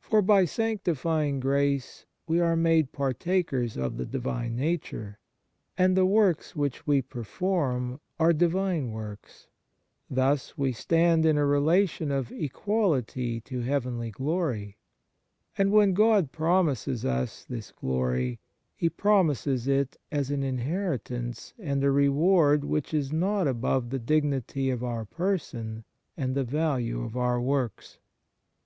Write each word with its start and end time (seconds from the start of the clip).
For 0.00 0.20
by 0.20 0.44
sanctifying 0.44 1.40
grace 1.40 2.04
we 2.28 2.40
are 2.40 2.56
made 2.56 2.92
par 2.92 3.14
takers 3.14 3.74
of 3.78 3.96
the 3.96 4.04
Divine 4.04 4.54
Nature, 4.54 5.18
and 5.78 5.96
the 5.96 6.04
works 6.04 6.54
which 6.54 6.86
we 6.86 7.00
perform 7.00 7.98
are 8.20 8.34
Divine 8.34 8.90
works; 8.92 9.48
thus 10.10 10.58
we 10.58 10.72
stand 10.72 11.24
in 11.24 11.38
a 11.38 11.46
relation 11.46 12.10
of 12.10 12.30
equality 12.32 13.40
to 13.40 13.60
heavenly 13.62 14.10
glory, 14.10 14.76
and 15.56 15.72
when 15.72 15.94
God 15.94 16.32
promises 16.32 17.06
us 17.06 17.46
this 17.48 17.72
glory 17.72 18.40
He 18.76 18.90
promises 18.90 19.66
it 19.66 19.96
as 20.10 20.30
an 20.30 20.42
inheritance 20.42 21.54
and 21.58 21.82
a 21.82 21.90
reward 21.90 22.62
which 22.62 22.92
is 22.92 23.10
not 23.10 23.48
above 23.48 23.88
the 23.88 23.98
dignity 23.98 24.68
of 24.68 24.84
our 24.84 25.06
person 25.06 25.84
and 26.14 26.34
the 26.34 26.44
value 26.44 27.00
of 27.00 27.16
our 27.16 27.40
works. 27.40 27.96